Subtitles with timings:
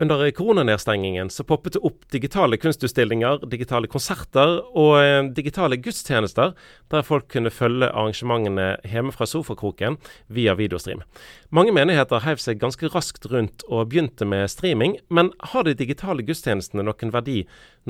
[0.00, 6.52] Under koronanedstengingen så poppet det opp digitale kunstutstillinger, digitale konserter og eh, digitale gudstjenester,
[6.94, 9.98] der folk kunne følge arrangementene hjemme fra sofakroken
[10.30, 11.02] via videostream.
[11.50, 16.22] Mange menigheter heiv seg ganske raskt rundt og begynte med streaming, men har de digitale
[16.22, 17.40] gudstjenestene noen verdi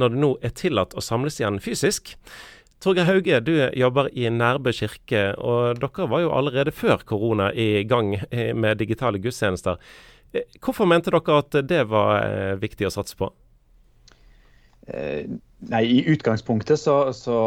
[0.00, 2.16] når det nå er tillatt å samles igjen fysisk?
[2.80, 7.82] Torgeir Hauge, du jobber i Nærbø kirke, og dere var jo allerede før korona i
[7.84, 9.76] gang eh, med digitale gudstjenester.
[10.32, 13.30] Eh, hvorfor mente dere at det var eh, viktig å satse på?
[14.88, 15.28] Eh,
[15.68, 17.38] nei, I utgangspunktet så, så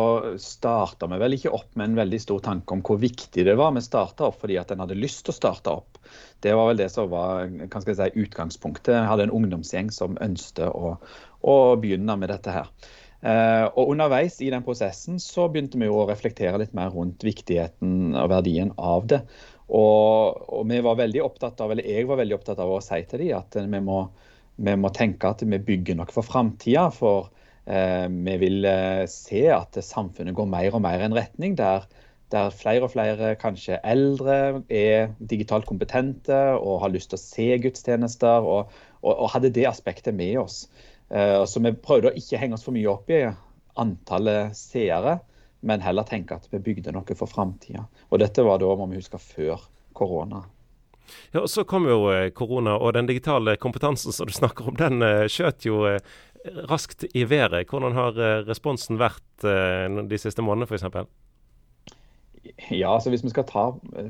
[0.41, 3.73] starta vi vel ikke opp med en veldig stor tanke om hvor viktig det var.
[3.77, 6.01] Vi starta opp fordi at en hadde lyst til å starte opp.
[6.41, 8.95] Det var vel det som var si, utgangspunktet.
[8.95, 10.97] Jeg hadde en ungdomsgjeng som ønsket å,
[11.41, 12.73] å begynne med dette her.
[13.21, 18.31] Og Underveis i den prosessen så begynte vi å reflektere litt mer rundt viktigheten og
[18.31, 19.19] verdien av det.
[19.71, 22.99] Og, og, vi var veldig opptatt av, eller jeg var veldig opptatt av å si
[23.07, 24.01] til dem at vi må,
[24.59, 26.89] vi må tenke at vi bygger noe for framtida.
[26.95, 27.29] For
[27.65, 31.87] eh, vi vil eh, se at samfunnet går mer og mer i en retning der,
[32.35, 37.49] der, flere og flere, kanskje eldre, er digitalt kompetente og har lyst til å se
[37.63, 38.47] gudstjenester.
[38.47, 40.65] Og, og, og hadde det aspektet med oss.
[41.07, 43.23] Eh, så vi prøvde å ikke henge oss for mye opp i
[43.79, 45.21] antallet seere
[45.61, 47.85] men heller tenke at vi bygde noe for framtida.
[48.09, 49.61] Og dette var da, må vi huske, før
[49.97, 50.41] korona.
[51.31, 54.77] Ja, og Så kom jo eh, korona, og den digitale kompetansen som du snakker om,
[54.79, 55.99] den eh, skjøt jo eh,
[56.69, 57.69] raskt i været.
[57.69, 58.15] Hvordan har
[58.47, 61.11] responsen vært de siste månedene f.eks.?
[62.73, 63.67] Ja, altså Hvis vi skal ta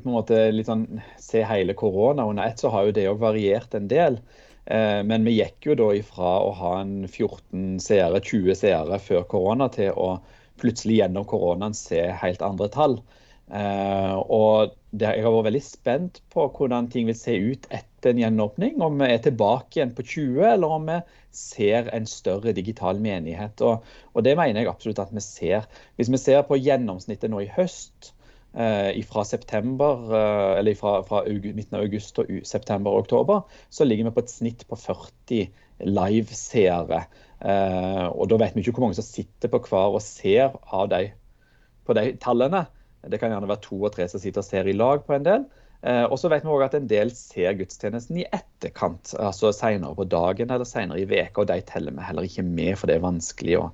[0.08, 0.86] måte sånn,
[1.20, 4.22] se hele korona under ett, så har jo det òg variert en del.
[4.64, 9.68] Men vi gikk jo da ifra å ha en 14 seere, 20 seere før korona,
[9.74, 10.14] til å
[10.62, 13.02] plutselig gjennom koronaen se helt andre tall.
[13.52, 18.14] Uh, og det, Jeg har vært veldig spent på hvordan ting vil se ut etter
[18.14, 18.78] en gjenåpning.
[18.84, 21.00] Om vi er tilbake igjen på 20, eller om vi
[21.36, 23.64] ser en større digital menighet.
[23.68, 25.68] Og, og Det mener jeg absolutt at vi ser.
[26.00, 28.14] Hvis vi ser på gjennomsnittet nå i høst,
[28.56, 33.88] uh, fra september, uh, eller fra, fra midten av august og september og oktober, så
[33.88, 35.52] ligger vi på et snitt på 40
[35.92, 37.04] live-seere.
[37.42, 40.92] Eh, og Da vet vi ikke hvor mange som sitter på hver og ser av
[40.92, 41.10] de,
[41.88, 42.66] på de tallene.
[43.02, 45.26] Det kan gjerne være to og tre som sitter og ser i lag på en
[45.26, 45.48] del.
[45.82, 49.98] Eh, og så vet vi også at en del ser gudstjenesten i etterkant, altså senere
[49.98, 53.00] på dagen eller senere i veka, og De teller vi heller ikke med, for det
[53.00, 53.72] er vanskelig å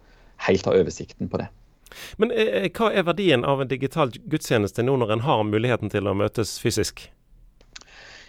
[0.47, 1.49] helt ha oversikten på det.
[2.21, 6.07] Men eh, hva er verdien av en digital gudstjeneste nå når en har muligheten til
[6.07, 7.09] å møtes fysisk?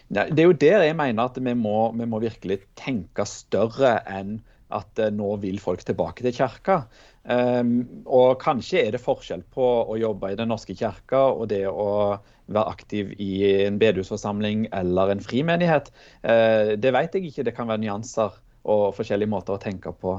[0.08, 4.38] Det er jo der jeg mener at vi må, vi må virkelig tenke større enn
[4.74, 6.82] at eh, nå vil folk tilbake til kirka.
[7.28, 11.66] Um, og kanskje er det forskjell på å jobbe i Den norske kirka og det
[11.68, 12.16] å
[12.48, 13.32] være aktiv i
[13.66, 15.92] en bedehusforsamling eller en frimenighet.
[16.24, 17.44] Uh, det vet jeg ikke.
[17.48, 20.18] Det kan være nyanser og forskjellige måter å tenke på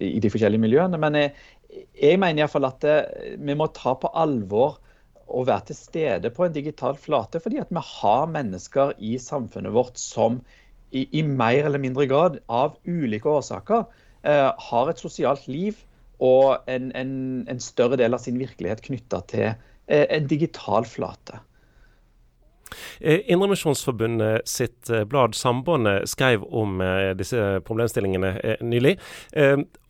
[0.00, 1.00] i, de forskjellige miljøene.
[1.00, 1.32] Men jeg,
[1.96, 4.78] jeg mener iallfall at eh, vi må ta på alvor
[5.26, 9.74] å være til stede på en digital flate, fordi at vi har mennesker i samfunnet
[9.74, 10.38] vårt som
[10.96, 13.84] i, i, mer eller mindre grad, av ulike årsaker,
[14.26, 15.82] eh, har et sosialt liv
[16.24, 17.12] og en, en,
[17.50, 21.42] en, større del av sin virkelighet knytta til eh, en digital flate.
[23.00, 28.96] Eh, Indremisjonsforbundet sitt eh, blad Sambandet skrev om eh, disse problemstillingene nylig.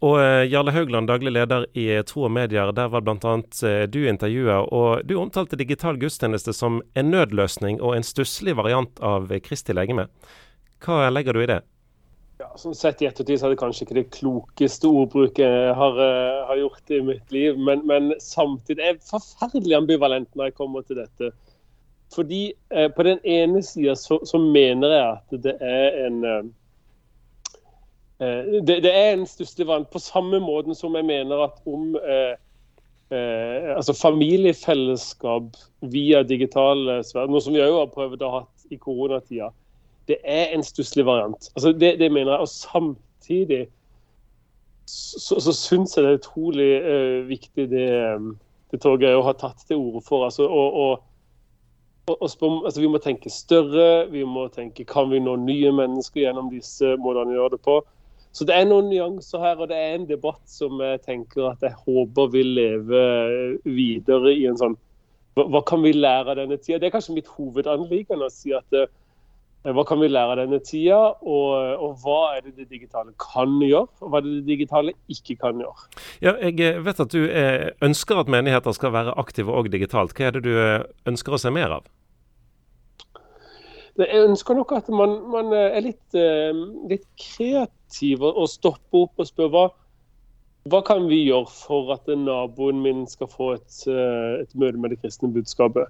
[0.07, 0.19] Og
[0.51, 3.37] Jarle Haugland, daglig leder i Tro og Medier, der var bl.a.
[3.89, 4.61] du intervjua.
[4.69, 10.07] Og du omtalte digital gudstjeneste som en nødløsning og en stusslig variant av Kristi legeme.
[10.87, 11.63] Hva legger du i det?
[12.39, 15.97] Ja, sånn Sett i ettertid så er det kanskje ikke det klokeste ordbruket jeg har,
[15.99, 20.59] uh, har gjort i mitt liv, men, men, samtidig er jeg forferdelig ambivalent når jeg
[20.61, 21.33] kommer til dette.
[22.15, 26.45] Fordi eh, på den ene sida så, så, mener jeg at det er en eh,
[28.63, 31.97] det, det, er en stusslig vant, på samme måte som jeg mener at om
[33.11, 35.59] altså familiefellesskap
[35.93, 38.41] via digital sfærer, noe som vi òg har prøvd å ha
[38.73, 39.51] i koronatida,
[40.09, 41.51] det er en stusslig variant.
[41.55, 42.41] Altså det, det, mener jeg.
[42.41, 43.67] Og samtidig
[44.87, 47.89] så, så syns jeg det er utrolig uh, viktig det,
[48.71, 50.25] det Torgeir har tatt til orde for.
[50.25, 50.75] altså og,
[52.07, 54.07] og altså, Vi må tenke større.
[54.11, 57.81] Vi må tenke kan vi nå nye mennesker gjennom disse måtene å gjøre det på.
[58.37, 61.63] Så det er noen nyanser her, og det er en debatt som jeg tenker at
[61.65, 63.05] jeg håper vil leve
[63.65, 64.75] videre i en sånn
[65.37, 66.79] Hva, hva kan vi lære av denne tida?
[66.79, 69.06] Det er kanskje mitt hovedanliggende å si at uh, Eh,
[69.75, 71.53] hva kan vi lære av denne tida, og,
[71.83, 75.39] og, hva er det det digitale kan gjøre, og hva er det det digitale ikke
[75.41, 75.89] kan gjøre?
[76.23, 80.15] Ja, jeg eh, vet at du eh, ønsker at menigheter skal være aktive og digitalt.
[80.15, 80.53] Hva er det du
[81.11, 81.89] ønsker å se mer av?
[83.97, 86.17] jeg ønsker nok at man, man er litt,
[86.85, 89.63] litt, kreativ og stopper opp og spør hva,
[90.69, 95.01] hva kan vi gjøre for at naboen min skal få et, et møte med det
[95.01, 95.89] kristne budskapet.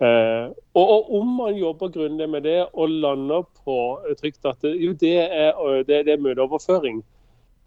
[0.00, 3.76] Uh, og, og, om man jobber grundig med det og lander på
[4.18, 5.52] trygt at jo, det er,
[5.86, 7.04] det, det er møteoverføring,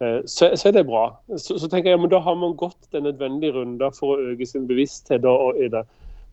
[0.01, 1.05] uh, så, så, er det bra.
[1.37, 4.47] Så, så, tenker jeg, men Da har man gått den nødvendige runden for å øke
[4.49, 5.85] sin bevissthet i det.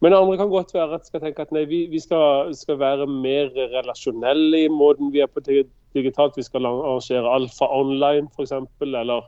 [0.03, 3.07] Men andre kan godt være at skal tenke at nei, vi, vi skal, skal, være
[3.07, 6.35] mer relasjonelle i måten vi er på digitalt.
[6.37, 8.57] Vi skal arrangere alfa online f.eks.
[8.83, 9.23] Eller,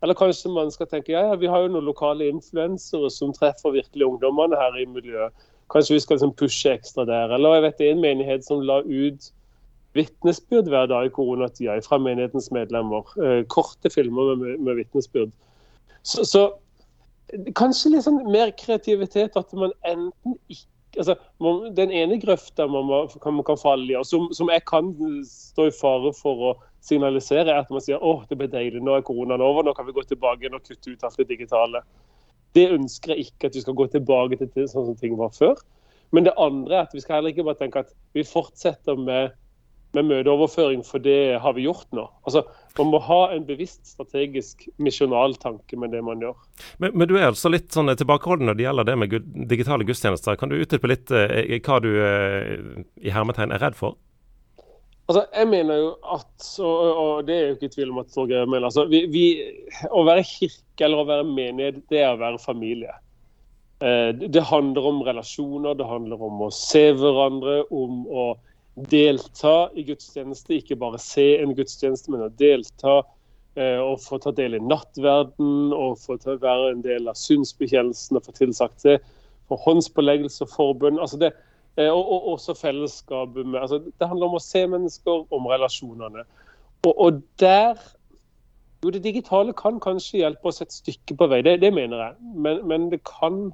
[0.00, 3.76] eller kanskje man skal tenke ja, ja, vi har jo noen lokale influensere som treffer
[3.76, 5.36] virkelig ungdommene her i miljøet.
[5.70, 7.34] Kanskje vi skal liksom pushe ekstra der.
[7.34, 9.30] Eller jeg vet det er en menighet som la ut
[9.94, 13.06] vitnesbyrd hver dag i koronatida fra menighetens medlemmer.
[13.22, 15.32] Eh, korte filmer med, med vitnesbyrd.
[16.02, 16.44] Så, så,
[17.58, 19.38] kanskje litt sånn mer kreativitet.
[19.38, 20.68] At man enten ikke
[20.98, 24.92] altså, man, Den ene grøfta man, man kan falle i, og som, som, jeg kan
[25.26, 26.52] stå i fare for å
[26.84, 29.86] signalisere, er at man sier åh, det ble deilig, nå er koronaen over, nå kan
[29.86, 31.84] vi gå tilbake og kutte ut alt det digitale.
[32.56, 35.60] Det ønsker jeg ikke at vi skal gå tilbake til sånn som ting var før.
[36.14, 39.36] Men det andre er at vi skal heller ikke bare tenke at vi fortsetter med,
[39.94, 42.08] med møteoverføring, for det har vi gjort nå.
[42.26, 42.42] Altså,
[42.78, 46.36] Man må ha en bevisst strategisk misjonaltanke med det man gjør.
[46.82, 49.16] Men, men, du er altså litt sånn tilbakeholden når det gjelder det med
[49.50, 50.38] digitale gudstjenester.
[50.40, 52.54] Kan du utdype litt eh, hva du eh,
[52.98, 53.98] i hermetegn er redd for?
[55.10, 58.46] Altså, jeg mener jo at, og, og det er jo ikke tvil om at Torgeir
[58.46, 59.24] mener altså, vi, vi,
[59.90, 62.94] Å være kirke eller å være menighet, det er å være familie.
[63.82, 68.28] Eh, det handler om relasjoner, det handler om å se hverandre, om å
[68.92, 70.60] delta i gudstjeneste.
[70.60, 73.00] Ikke bare se en gudstjeneste, men å delta
[73.58, 78.20] eh, og få ta del i nattverden og få ta, være en del av synsbekjennelsen
[78.20, 79.00] og få tilsagt det.
[79.50, 81.02] For håndspåleggelse og forbund.
[81.02, 81.34] altså det
[81.78, 86.26] og, og også fellesskapet med altså, Det handler om å se mennesker, om relasjonene.
[86.86, 87.78] Og, og, der
[88.82, 92.14] Jo, det digitale kan kanskje hjelpe oss et stykke på vei, det, det mener jeg.
[92.34, 93.50] Men, men, det kan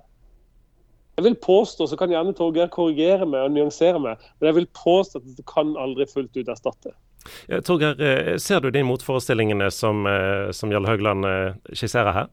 [1.17, 4.69] Jeg vil påstå, så kan gjerne Torgeir korrigere meg og nyansere meg, men jeg vil
[4.77, 6.93] påstå at det kan aldri fullt ut erstatte.
[7.49, 11.25] Ja, Torgeir, eh, ser du de motforestillingene som, eh, som Jarl Haugland
[11.73, 12.29] skisserer her?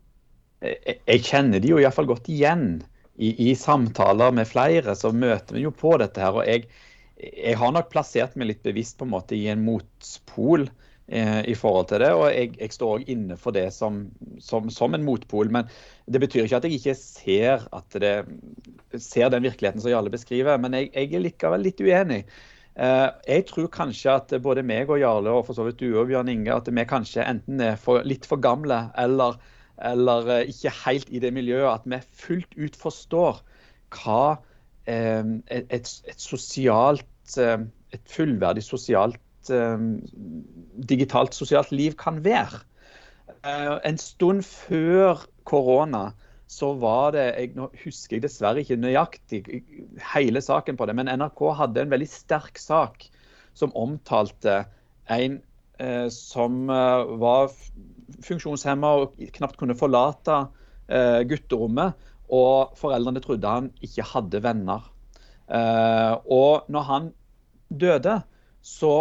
[0.62, 2.84] Jeg, jeg kjenner de jo iallfall godt igjen
[3.16, 6.34] i, i, samtaler med flere så møter vi jo på dette her.
[6.34, 6.66] og jeg,
[7.22, 10.66] jeg har nok plassert meg litt bevisst på en måte i en motpol
[11.08, 12.10] eh, i forhold til det.
[12.18, 14.08] Og jeg, jeg står òg inne for det som,
[14.42, 15.52] som, som, en motpol.
[15.54, 15.70] Men
[16.10, 17.68] det betyr ikke at jeg ikke ser,
[18.02, 18.16] det,
[18.98, 20.58] ser den virkeligheten som Jarle beskriver.
[20.62, 22.24] Men jeg, jeg er likevel litt uenig.
[22.74, 26.10] Eh, jeg tror kanskje at både meg og Jarle, og for så vidt du og
[26.10, 29.38] Bjørn Inge, at vi kanskje enten er for, litt for gamle eller
[29.84, 33.42] eller eh, ikke helt i det miljøet, at vi fullt ut forstår
[33.94, 34.38] hva
[34.90, 35.70] eh, et,
[36.10, 37.60] et, sosialt eh,
[37.94, 39.20] Et fullverdig sosialt
[40.90, 42.62] digitalt sosialt liv kan være.
[43.84, 46.14] En stund før korona
[46.48, 49.44] så var det jeg, Nå husker jeg dessverre ikke nøyaktig
[50.14, 53.04] hele saken på det, men NRK hadde en veldig sterk sak
[53.54, 54.64] som omtalte
[55.12, 55.42] en
[56.10, 57.52] som var
[58.26, 61.98] funksjonshemma og knapt kunne forlate uh, gutterommet.
[62.34, 64.86] Og foreldrene trodde han ikke hadde venner.
[65.48, 67.12] Uh, og når han
[67.70, 68.22] døde,
[68.64, 68.94] så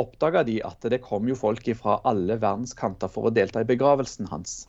[0.00, 3.68] oppdaga de at det kom jo folk fra alle verdens kanter for å delta i
[3.68, 4.64] begravelsen hans.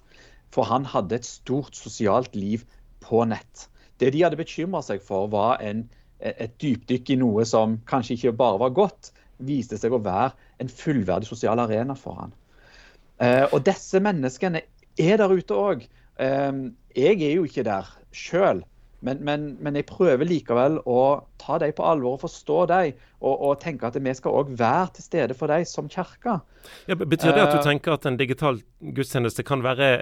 [0.51, 2.65] For han hadde et stort sosialt liv
[3.01, 3.67] på nett.
[4.01, 5.85] Det de hadde bekymra seg for, var en,
[6.19, 9.11] et dypdykk i noe som kanskje ikke bare var godt,
[9.41, 12.35] viste seg å være en fullverdig sosial arena for han.
[13.21, 14.63] Eh, og disse menneskene
[14.99, 15.85] er der ute òg.
[16.21, 16.51] Eh,
[16.97, 18.63] jeg er jo ikke der sjøl.
[19.01, 22.99] Men, men, men, jeg prøver likevel å ta dem på alvor og forstå dem.
[23.21, 26.39] Og, og tenke at vi skal òg være til stede for dem som kirke.
[26.89, 29.95] Ja, betyr det at du eh, tenker at en digital gudstjeneste kan være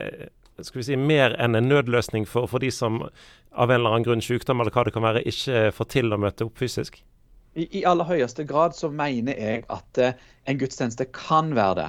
[0.59, 4.03] skal vi si, mer enn en nødløsning for, for de som av en eller annen
[4.03, 6.99] grunn, sykdom eller hva det kan være, ikke får til å møte opp fysisk?
[7.55, 11.87] I, I, aller høyeste grad så mener jeg at en gudstjeneste kan være det.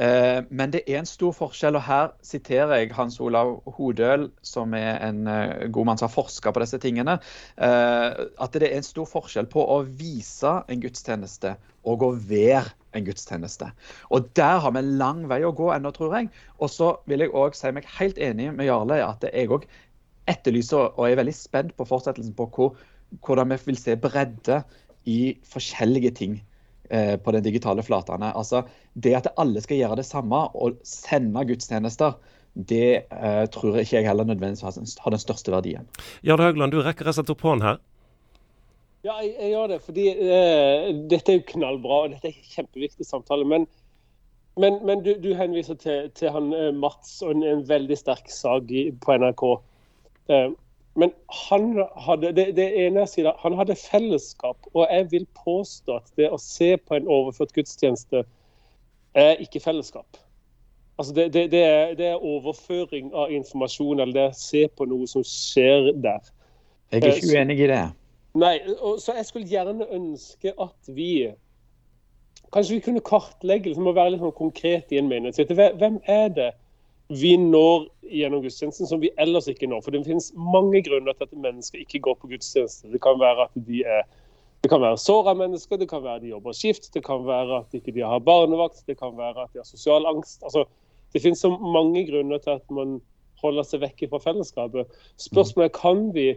[0.00, 4.72] Eh, men det er en stor forskjell, og her siterer jeg Hans Olav Hodøl, som
[4.76, 7.18] er en eh, god mann som har forska på disse tingene,
[7.60, 11.52] eh, at det er en stor forskjell på å vise en gudstjeneste
[11.84, 13.68] og å være en gudstjeneste.
[14.08, 16.30] Og Der har vi en lang vei å gå ennå, tror jeg.
[16.58, 19.68] Og så vil jeg òg si meg helt enig med Jarle i at jeg òg
[20.30, 22.76] etterlyser og er veldig spent på fortsettelsen på hvor,
[23.26, 24.62] hvordan vi vil se bredde
[25.08, 26.40] i forskjellige ting
[26.90, 28.32] på den digitale flatene.
[28.34, 28.64] Altså,
[28.98, 32.16] det at alle skal gjøre det samme og sende gudstjenester,
[32.54, 35.86] det uh, tror jeg ikke jeg heller nødvendigvis har den største verdien.
[36.26, 37.78] Jarle Haugland, du rekker å sette opp hånden her.
[39.06, 39.78] Ja, jeg, jeg gjør det.
[39.84, 43.46] Fordi uh, dette er jo knallbra, og dette er en kjempeviktig samtale.
[43.48, 43.68] Men,
[44.60, 48.28] men, men du, du, henviser til, til han eh, Mats og en, en, veldig sterk
[48.34, 49.46] sak på NRK.
[50.34, 50.50] Eh,
[50.98, 51.12] men
[51.48, 54.66] han hadde det, det ene sier, han hadde fellesskap.
[54.74, 58.24] Og jeg vil påstå at det å se på en overført gudstjeneste
[59.18, 60.18] er ikke fellesskap.
[60.98, 64.66] Altså det, det, det, er, det, er, overføring av informasjon, eller det er å se
[64.76, 66.26] på noe som skjer der.
[66.90, 67.84] Jeg er ikke eh, uenig i det.
[68.40, 71.30] Nei, og, så jeg skulle gjerne ønske at vi
[72.50, 75.52] Kanskje vi kunne kartlegge, liksom, og være litt sånn konkret i en menighet.
[75.54, 76.48] Hvem er det
[77.10, 79.82] vi når gjennom gudstjenesten som vi ellers ikke når?
[79.84, 82.90] For det finnes mange grunner til at mennesker ikke går på gudstjeneste.
[82.92, 84.04] Det kan være at de er
[84.60, 87.72] det kan være såra mennesker, det kan være de jobber skift, det kan være at
[87.72, 90.42] de ikke har barnevakt, det kan være at de har sosial angst.
[90.44, 90.66] Altså,
[91.12, 92.98] det finnes så mange grunner til at man
[93.40, 95.00] holder seg vekk fra fellesskapet.
[95.16, 96.28] Spørsmålet er kan vi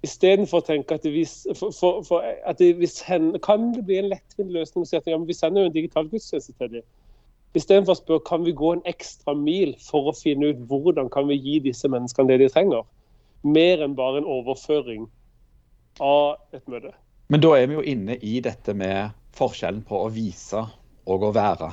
[0.00, 4.08] Istedenfor å tenke at, vi, for, for, for, at vi sender, kan det bli en
[4.08, 6.86] lettvint løsning å si at ja, vi sender jo en digital gudstjeneste til dem.
[7.58, 11.26] Istedenfor å spørre kan vi gå en ekstra mil for å finne ut hvordan kan
[11.26, 12.84] vi gi disse menneskene det de trenger.
[13.42, 15.08] Mer enn bare en overføring
[15.98, 16.92] av et møte.
[17.30, 20.62] Men da er vi jo inne i dette med forskjellen på å vise
[21.10, 21.72] og å være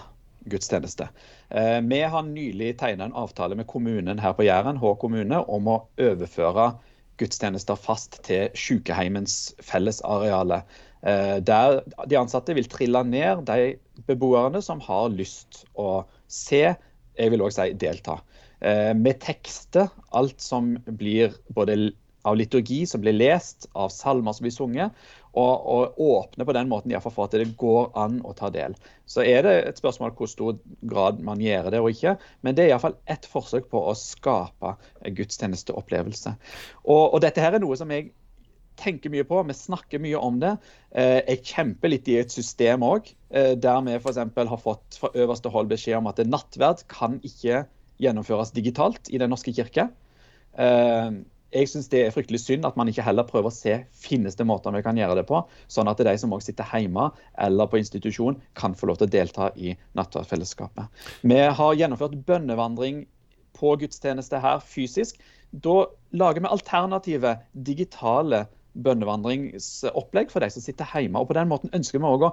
[0.49, 1.09] gudstjeneste.
[1.49, 5.69] Eh, vi har nylig tegna en avtale med kommunen her på Jæren, Hå kommune, om
[5.69, 6.71] å overføre
[7.17, 10.61] gudstjenester fast til sykehjemmens fellesareale.
[11.07, 13.75] Eh, der de ansatte vil trille ned de
[14.09, 16.63] beboerne som har lyst å se,
[17.17, 18.19] jeg vil også si delta.
[18.61, 21.91] Eh, med tekster, alt som blir både
[22.27, 25.05] av liturgi som blir lest, av salmer som blir sunget,
[25.37, 28.75] og, og åpne på den måten for at det går an å ta del.
[29.05, 30.57] Så er det et spørsmål hvor stor
[30.89, 34.75] grad man gjør det og ikke, men det er iallfall ett forsøk på å skape
[35.17, 36.33] gudstjenesteopplevelse.
[36.85, 38.11] Og, og dette her er noe som jeg
[38.77, 40.53] tenker mye på, vi snakker mye om det.
[40.91, 44.19] Eh, jeg kjemper litt i et system òg, eh, der vi f.eks.
[44.37, 47.65] har fått fra øverste hold beskjed om at nattverd kan ikke
[48.01, 49.89] gjennomføres digitalt i Den norske kirke.
[51.55, 54.47] Jeg syns det er fryktelig synd at man ikke heller prøver å se finnes det
[54.47, 55.39] måter vi kan gjøre det på,
[55.71, 57.07] sånn at de som også sitter hjemme
[57.45, 60.91] eller på institusjon, kan få lov til å delta i nattverdfellesskapet.
[61.23, 63.05] Vi har gjennomført bønnevandring
[63.57, 65.21] på gudstjeneste her fysisk.
[65.51, 65.85] Da
[66.19, 68.43] lager vi alternative digitale
[68.77, 71.23] bønnevandringsopplegg for de som sitter hjemme.
[71.23, 72.27] Og på den måten ønsker vi òg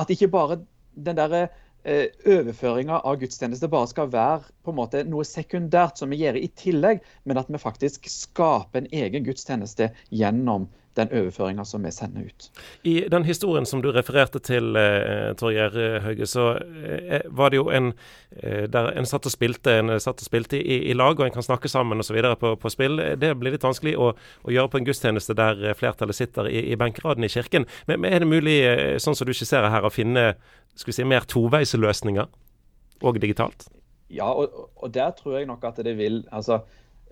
[0.00, 0.62] at ikke bare
[0.96, 6.12] den derre Eh, overføringa av gudstjeneste bare skal være på en måte noe sekundært som
[6.12, 11.64] vi gjør i tillegg, men at vi faktisk skaper en egen gudstjeneste gjennom den overføringa
[11.64, 12.48] som vi sender ut.
[12.82, 17.70] I den historien som du refererte til, eh, Torgeir Hauge, så eh, var det jo
[17.70, 17.92] en
[18.36, 21.34] eh, der en satt og spilte, en satt og spilte i, i, lag, og en
[21.34, 22.18] kan snakke sammen osv.
[22.40, 23.00] På, på spill.
[23.16, 26.78] Det blir litt vanskelig å, å, gjøre på en gudstjeneste der flertallet sitter i, i
[26.80, 27.66] benkeraden i kirken.
[27.86, 30.34] Men, men, er det mulig, eh, sånn som du skisserer her, å finne
[30.74, 32.28] skal vi si, mer toveisløsninger,
[33.02, 33.66] og digitalt?
[34.12, 36.62] Ja, og, og, der tror jeg nok at det vil altså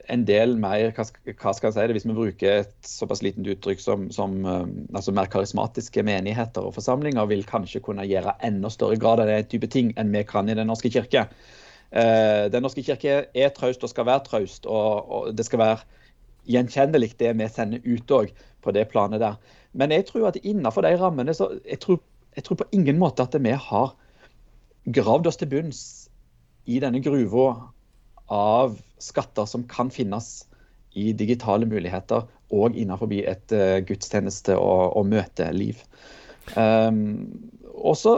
[0.09, 3.81] en del mer hva skal jeg si det, Hvis vi bruker et såpass liten uttrykk
[3.83, 8.99] som, som um, altså mer karismatiske menigheter og forsamlinger, vil kanskje kunne gjøre enda større
[8.99, 11.27] grad av den type ting enn vi kan i Den norske kirke.
[11.91, 15.81] Uh, den norske kirke er traust og skal være traust, og, og det skal være
[16.51, 18.31] gjenkjennelig det vi sender ut òg,
[18.61, 19.37] på det planet der.
[19.73, 22.01] Men jeg tror at innenfor de rammene så jeg tror
[22.37, 23.95] jeg tror på ingen måte at vi har
[24.87, 25.81] gravd oss til bunns
[26.71, 27.73] i denne gruva
[28.31, 30.47] av skatter som kan finnes
[30.99, 35.83] i digitale muligheter og innenfor et uh, gudstjeneste- og, og møteliv.
[36.57, 38.17] Um, også,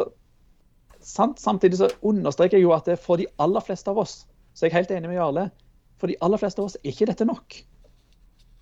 [1.01, 4.23] sant, Samtidig så understreker jeg jo at for de aller fleste av oss,
[4.55, 5.51] så er jeg helt enig med Jarle,
[6.01, 7.61] for de aller fleste av oss er ikke dette nok.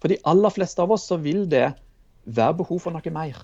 [0.01, 1.71] For de aller fleste av oss så vil det
[2.25, 3.39] være behov for noe mer.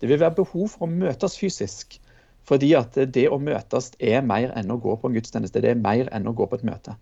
[0.00, 1.98] Det vil være behov for å møtes fysisk.
[2.44, 5.62] Fordi at det å møtes er mer enn å gå på en gudstjeneste.
[5.64, 6.96] Det er mer enn å gå på et møte.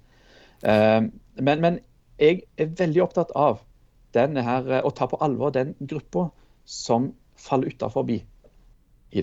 [0.63, 1.01] Eh,
[1.35, 1.81] men, men
[2.23, 3.63] jeg er veldig opptatt av
[4.15, 6.29] her, å ta på alvor den gruppa
[6.69, 8.21] som faller utafor i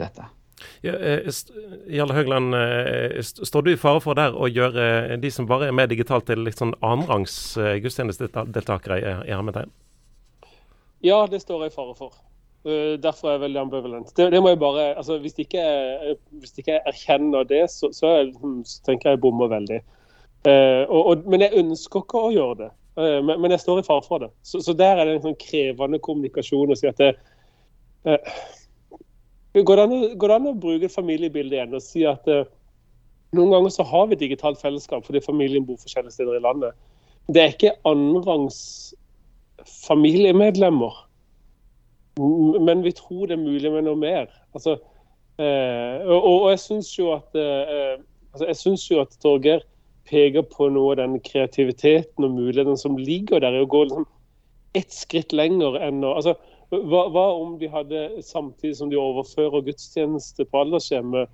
[0.01, 0.25] dette.
[0.81, 1.29] Ja, eh,
[1.87, 5.77] Jarle Høgland, eh, står du i fare for der å gjøre de som bare er
[5.77, 9.71] med digitalt, til litt sånn annenrangs gudstjenestedeltakere i hermetegn?
[11.05, 12.17] Ja, det står jeg i fare for.
[12.65, 14.09] Derfor er jeg veldig ambivalent.
[14.17, 15.61] Det, det må jeg bare, altså, hvis, ikke,
[16.41, 18.33] hvis ikke jeg erkjenner det, så, så, jeg,
[18.67, 19.79] så tenker jeg jeg bommer veldig.
[20.47, 22.69] Uh, og, og, men jeg ønsker ikke å gjøre det.
[22.99, 24.29] Uh, men, men, jeg står i fare for det.
[24.47, 27.11] Så, så, der er det en sånn krevende kommunikasjon å si at det
[29.65, 32.23] går, det an, går, det an, å bruke familiebildet igjen og si at
[33.35, 36.77] noen ganger så har vi digitalt fellesskap fordi familien bor forskjellige steder i landet.
[37.27, 38.61] Det er ikke annenrangs
[39.67, 40.95] familiemedlemmer
[42.65, 44.27] men vi tror det er mulig med noe mer.
[44.53, 44.75] Altså,
[45.39, 47.99] eh, og, og, jeg syns jo at eh,
[48.33, 49.63] altså, jeg synes jo at Torgeir
[50.09, 54.07] peker på noe av den kreativiteten og muligheten som ligger der i å gå liksom
[54.77, 56.35] ett skritt lenger enn å altså,
[56.69, 61.31] hva, hva, om de hadde, samtidig som de overfører gudstjeneste på aldershjemmet,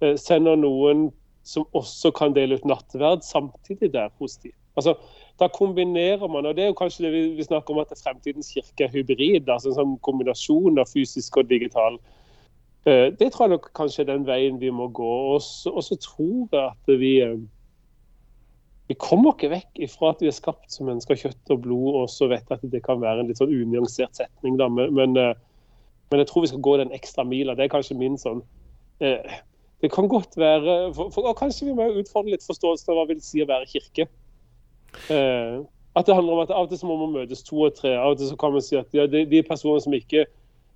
[0.00, 1.10] eh, sender noen
[1.44, 4.52] som også kan dele ut nattverd samtidig der hos de.
[4.78, 4.94] Altså,
[5.40, 8.52] da kombinerer man, og det er jo kanskje det vi, vi snakker om at fremtidens
[8.54, 9.48] kirke er hybrid.
[9.48, 11.98] altså En sånn kombinasjon av fysisk og digital.
[12.88, 15.14] Eh, det tror jeg nok kanskje er den veien vi må gå.
[15.34, 17.36] Og så, tror jeg at vi eh,
[18.90, 21.98] vi kommer ikke vekk ifra at vi er skapt som mennesker av kjøtt og blod,
[22.00, 24.66] og så vet jeg at det kan være en litt sånn unyansert setning, da.
[24.66, 25.36] Men, men, eh,
[26.10, 27.54] men, jeg tror vi skal gå den ekstra mila.
[27.54, 28.40] Det er kanskje min sånn
[28.98, 29.36] eh,
[29.80, 33.06] Det kan godt være for, for, og Kanskje vi må utfordre litt forståelsen av hva
[33.12, 34.08] vil si å være kirke.
[35.06, 35.62] Eh,
[35.94, 37.94] at det handler om at Av og til så må man møtes to og tre.
[37.94, 40.26] Av og til så kan man si at ja, de, de personene som ikke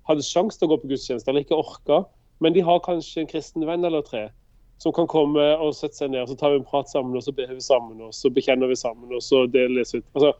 [0.07, 2.05] hadde sjanse til å gå på gudstjeneste, eller ikke orka,
[2.39, 4.29] men de har kanskje en kristen venn eller tre
[4.77, 7.23] som kan komme og sette seg ned, og så tar vi en prat sammen, og
[7.23, 10.05] så ber vi sammen, og så bekjenner vi sammen, og så deles ut.
[10.13, 10.33] Altså,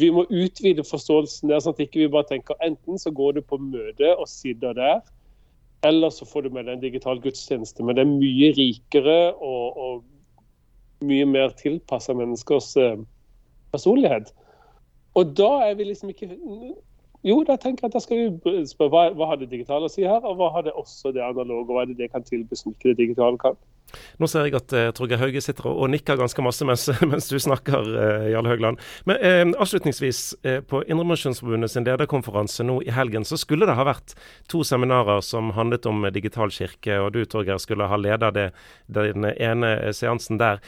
[0.00, 3.42] vi må utvide forståelsen der, sånn at ikke vi bare tenker enten så går du
[3.42, 5.00] på møte og sitter der,
[5.86, 7.84] eller så får du med deg en digital gudstjeneste.
[7.84, 13.00] Men det er mye rikere og, og mye mer tilpassa menneskers eh,
[13.72, 14.30] personlighet.
[15.18, 16.28] Og da er vi liksom ikke
[17.26, 19.92] Jo, da tenker jeg at da skal vi spørre hva, hva har det digitale å
[19.92, 22.24] si her, og hva har det også det analoge, og hva er det det kan
[22.24, 23.58] tilby som ikke det digitale kan?
[24.22, 27.28] Nå ser jeg at eh, Torgeir Hauge sitter og, og, nikker ganske masse mens, mens
[27.30, 28.80] du snakker, eh, Jarle Høgland.
[29.10, 34.14] Men eh, avslutningsvis, eh, på Indremisjonsforbundet lederkonferanse nå i helgen, så skulle det ha vært
[34.50, 39.74] to seminarer som handlet om digital kirke, og du Torgeir skulle ha leda den ene
[39.96, 40.60] seansen der.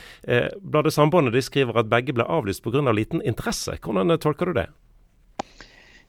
[0.61, 2.83] Bladet Sambandet de skriver at begge ble avlyst pga.
[2.83, 3.77] Av liten interesse.
[3.85, 4.65] Hvordan tolker du det?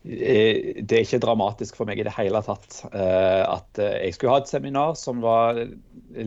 [0.03, 4.17] Eh, det er ikke dramatisk for meg i det hele tatt eh, at eh, jeg
[4.17, 5.61] skulle ha et seminar som var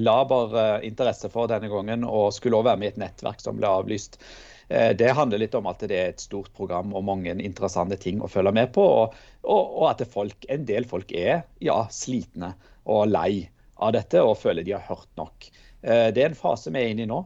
[0.01, 3.69] laber interesse for denne gangen, og skulle også være med i et nettverk som ble
[3.71, 4.19] avlyst.
[4.67, 8.27] Det handler litt om at det er et stort program og mange interessante ting å
[8.27, 8.83] følge med på.
[8.83, 9.13] Og,
[9.47, 12.51] og, og at folk, en del folk er ja, slitne
[12.83, 13.45] og lei
[13.79, 15.47] av dette og føler de har hørt nok.
[15.87, 17.21] Det er en fase vi er inne i nå.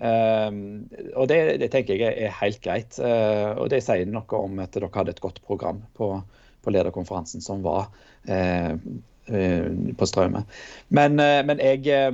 [0.00, 2.96] Um, og det, det, tenker jeg er helt greit.
[2.98, 6.14] Uh, og det sier noe om at dere hadde et godt program på,
[6.64, 7.90] på lederkonferansen som var
[8.30, 8.72] uh,
[9.30, 10.44] uh, på Straume.
[10.88, 12.08] Men, men jeg,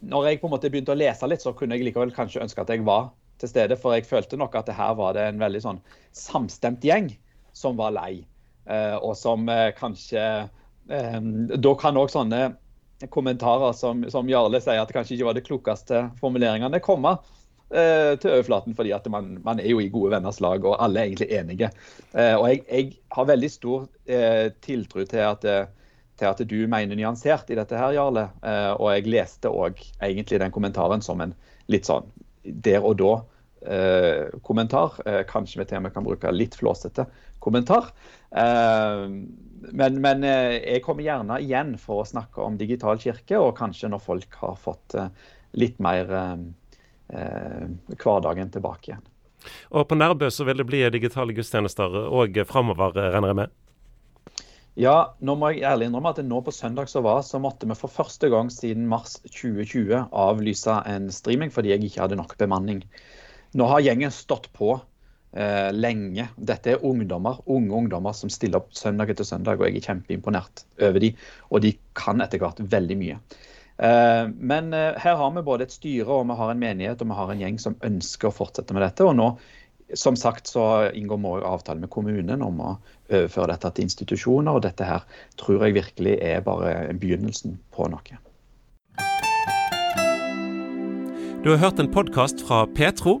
[0.00, 2.62] Når jeg på en måte begynte å lese litt, så kunne jeg likevel kanskje ønske
[2.62, 3.78] at jeg var til stede.
[3.80, 5.82] For jeg følte nok at det her var det en veldig sånn
[6.16, 7.10] samstemt gjeng
[7.56, 8.26] som var lei.
[9.00, 9.46] og som
[9.78, 10.22] kanskje
[10.86, 12.40] Da kan òg sånne
[13.10, 17.16] kommentarer som, som, Jarle sier at det kanskje ikke var det klokeste formuleringene komme
[17.70, 21.02] eh, til overflaten, fordi at man, man, er jo i gode venners lag, og alle
[21.02, 21.70] er egentlig enige.
[22.14, 25.66] Eh, og jeg, jeg, har veldig stor eh, tiltro til at, eh,
[26.16, 28.28] til at, du mener nyansert i dette her, Jarle.
[28.80, 31.34] Og jeg leste òg egentlig den kommentaren som en
[31.68, 32.08] litt sånn
[32.44, 33.12] der og da.
[33.66, 34.94] Eh, kommentar.
[35.26, 37.06] kanskje vi til og med kan bruke litt flåsete
[37.46, 37.90] kommentar.
[38.30, 39.06] Eh,
[39.72, 43.90] men, men, eh, jeg kommer gjerne igjen for å snakke om digital kirke, og kanskje
[43.92, 45.12] når folk har fått eh,
[45.56, 46.10] litt mer
[47.06, 49.04] hverdagen tilbake igjen.
[49.70, 53.52] Og på Nærbø så vil det bli digitale gudstjenester òg framover, regner jeg med?
[54.76, 57.78] Ja, nå må jeg ærlig innrømme at nå på søndag så var, så måtte vi
[57.78, 62.82] for første gang siden mars 2020 avlyse en streaming fordi jeg ikke hadde nok bemanning.
[63.54, 64.72] Nå har gjengen stått på
[65.36, 66.28] eh, lenge.
[66.36, 70.64] Dette er ungdommer, unge ungdommer som stiller opp søndag etter søndag, og jeg er kjempeimponert
[70.80, 71.12] over de,
[71.50, 73.20] og de kan etter hvert veldig mye.
[73.76, 77.10] Eh, men eh, her har vi både et styre og vi har en menighet og
[77.10, 79.04] vi har en gjeng som ønsker å fortsette med dette.
[79.04, 79.30] og nå
[79.94, 82.70] som sagt så inngår vi avtale med kommunen om å
[83.10, 84.56] overføre dette til institusjoner.
[84.56, 85.04] og Dette her
[85.38, 88.18] tror jeg virkelig er bare begynnelsen på noe.
[91.44, 93.20] Du har hørt en podkast fra Petro.